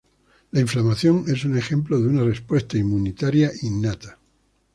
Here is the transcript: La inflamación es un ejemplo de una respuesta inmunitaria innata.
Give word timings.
La 0.49 0.59
inflamación 0.59 1.25
es 1.27 1.45
un 1.45 1.55
ejemplo 1.55 1.99
de 1.99 2.07
una 2.07 2.23
respuesta 2.23 2.75
inmunitaria 2.75 3.51
innata. 3.61 4.17